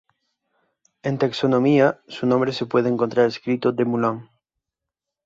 En 1.03 1.19
taxonomía, 1.19 2.01
su 2.07 2.25
nombre 2.25 2.53
se 2.53 2.65
puede 2.65 2.89
encontrar 2.89 3.27
escrito 3.27 3.71
Des 3.71 3.85
Moulins. 3.85 4.27